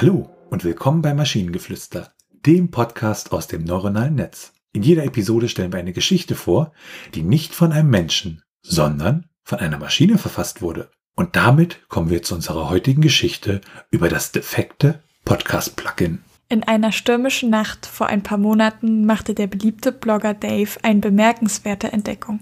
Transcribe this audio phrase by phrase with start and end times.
[0.00, 2.12] Hallo und willkommen bei Maschinengeflüster,
[2.46, 4.52] dem Podcast aus dem neuronalen Netz.
[4.72, 6.70] In jeder Episode stellen wir eine Geschichte vor,
[7.16, 10.88] die nicht von einem Menschen, sondern von einer Maschine verfasst wurde.
[11.16, 13.60] Und damit kommen wir zu unserer heutigen Geschichte
[13.90, 16.22] über das defekte Podcast-Plugin.
[16.48, 21.92] In einer stürmischen Nacht vor ein paar Monaten machte der beliebte Blogger Dave eine bemerkenswerte
[21.92, 22.38] Entdeckung.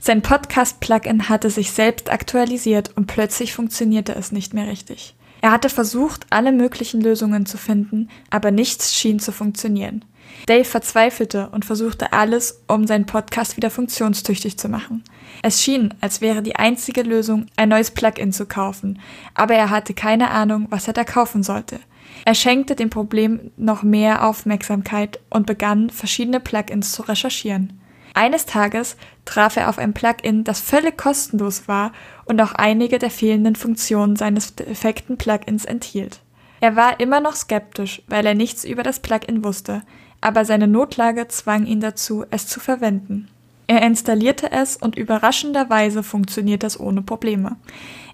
[0.00, 5.14] Sein Podcast-Plugin hatte sich selbst aktualisiert und plötzlich funktionierte es nicht mehr richtig.
[5.40, 10.04] Er hatte versucht, alle möglichen Lösungen zu finden, aber nichts schien zu funktionieren.
[10.46, 15.02] Dave verzweifelte und versuchte alles, um seinen Podcast wieder funktionstüchtig zu machen.
[15.42, 18.98] Es schien, als wäre die einzige Lösung, ein neues Plugin zu kaufen,
[19.34, 21.80] aber er hatte keine Ahnung, was er da kaufen sollte.
[22.24, 27.77] Er schenkte dem Problem noch mehr Aufmerksamkeit und begann, verschiedene Plugins zu recherchieren.
[28.18, 31.92] Eines Tages traf er auf ein Plugin, das völlig kostenlos war
[32.24, 36.18] und auch einige der fehlenden Funktionen seines defekten Plugins enthielt.
[36.60, 39.82] Er war immer noch skeptisch, weil er nichts über das Plugin wusste,
[40.20, 43.28] aber seine Notlage zwang ihn dazu, es zu verwenden.
[43.68, 47.54] Er installierte es und überraschenderweise funktioniert es ohne Probleme.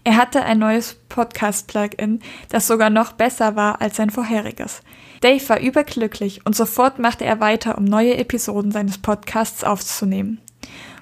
[0.07, 4.83] Er hatte ein neues Podcast-Plugin, das sogar noch besser war als sein vorheriges.
[5.23, 10.43] Dave war überglücklich und sofort machte er weiter, um neue Episoden seines Podcasts aufzunehmen.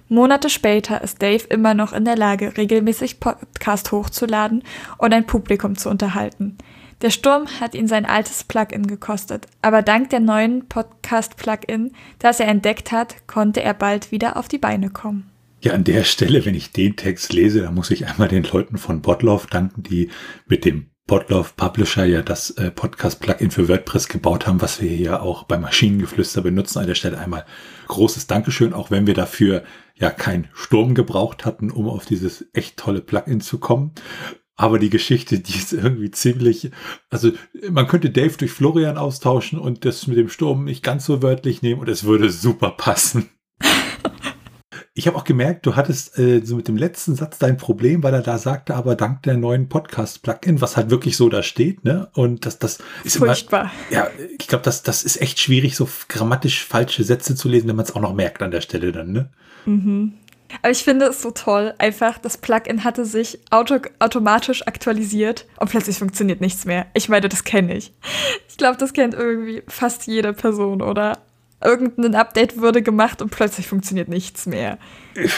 [0.09, 4.63] Monate später ist Dave immer noch in der Lage, regelmäßig Podcast hochzuladen
[4.99, 6.57] und ein Publikum zu unterhalten.
[7.01, 12.47] Der Sturm hat ihn sein altes Plugin gekostet, aber dank der neuen Podcast-Plugin, das er
[12.47, 15.32] entdeckt hat, konnte er bald wieder auf die Beine kommen.
[15.65, 18.79] Ja, an der Stelle, wenn ich den Text lese, da muss ich einmal den Leuten
[18.79, 20.11] von Botloff danken, die
[20.47, 25.23] mit dem Botloff Publisher ja das äh, Podcast-Plugin für WordPress gebaut haben, was wir hier
[25.23, 26.81] auch bei Maschinengeflüster benutzen.
[26.81, 27.47] An der Stelle einmal
[27.87, 29.63] großes Dankeschön, auch wenn wir dafür
[29.95, 33.93] ja keinen Sturm gebraucht hatten, um auf dieses echt tolle Plugin zu kommen.
[34.57, 36.73] Aber die Geschichte, die ist irgendwie ziemlich,
[37.09, 37.31] also
[37.71, 41.63] man könnte Dave durch Florian austauschen und das mit dem Sturm nicht ganz so wörtlich
[41.63, 43.29] nehmen und es würde super passen.
[44.95, 48.13] Ich habe auch gemerkt, du hattest äh, so mit dem letzten Satz dein Problem, weil
[48.13, 52.11] er da sagte, aber dank der neuen Podcast-Plugin, was halt wirklich so da steht, ne?
[52.13, 53.71] Und das, das ist furchtbar.
[53.89, 57.69] Immer, ja, ich glaube, das, das ist echt schwierig, so grammatisch falsche Sätze zu lesen,
[57.69, 59.31] wenn man es auch noch merkt an der Stelle dann, ne?
[59.65, 60.13] Mhm.
[60.61, 65.71] Aber ich finde es so toll, einfach das Plugin hatte sich auto automatisch aktualisiert und
[65.71, 66.85] plötzlich funktioniert nichts mehr.
[66.93, 67.95] Ich meine, das kenne ich.
[68.47, 71.19] Ich glaube, das kennt irgendwie fast jede Person, oder?
[71.65, 74.79] Irgendein Update wurde gemacht und plötzlich funktioniert nichts mehr.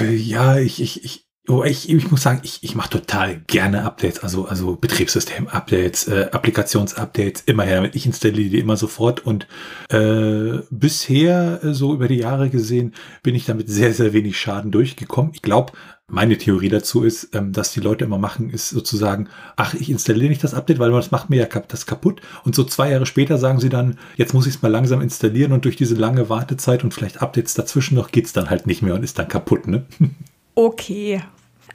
[0.01, 4.21] Ja, ich, ich, ich, oh, ich, ich muss sagen, ich, ich mache total gerne Updates,
[4.21, 7.91] also, also Betriebssystem-Updates, äh, Applikations-Updates, immer her.
[7.93, 9.47] Ich installiere die immer sofort und
[9.91, 14.71] äh, bisher, äh, so über die Jahre gesehen, bin ich damit sehr, sehr wenig Schaden
[14.71, 15.33] durchgekommen.
[15.35, 15.73] Ich glaube,
[16.09, 20.29] meine Theorie dazu ist, ähm, dass die Leute immer machen, ist sozusagen, ach, ich installiere
[20.29, 22.21] nicht das Update, weil das macht mir ja das kaputt.
[22.45, 25.53] Und so zwei Jahre später sagen sie dann, jetzt muss ich es mal langsam installieren
[25.53, 28.83] und durch diese lange Wartezeit und vielleicht Updates dazwischen noch geht es dann halt nicht
[28.83, 29.85] mehr und ist dann kaputt, ne?
[30.57, 31.21] Okay,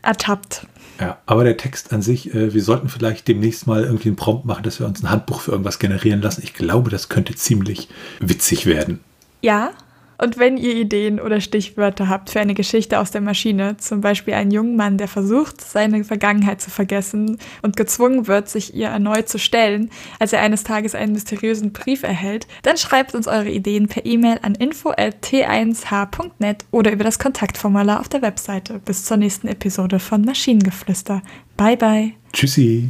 [0.03, 0.65] ertappt.
[1.01, 4.45] Ja, aber der Text an sich, äh, wir sollten vielleicht demnächst mal irgendwie einen Prompt
[4.45, 6.43] machen, dass wir uns ein Handbuch für irgendwas generieren lassen.
[6.43, 7.89] Ich glaube, das könnte ziemlich
[8.21, 9.01] witzig werden.
[9.41, 9.71] Ja,
[10.21, 14.33] und wenn ihr Ideen oder Stichwörter habt für eine Geschichte aus der Maschine, zum Beispiel
[14.33, 19.29] einen jungen Mann, der versucht, seine Vergangenheit zu vergessen und gezwungen wird, sich ihr erneut
[19.29, 23.87] zu stellen, als er eines Tages einen mysteriösen Brief erhält, dann schreibt uns eure Ideen
[23.87, 28.79] per E-Mail an info.t1h.net oder über das Kontaktformular auf der Webseite.
[28.83, 31.21] Bis zur nächsten Episode von Maschinengeflüster.
[31.55, 32.13] Bye bye.
[32.33, 32.89] Tschüssi.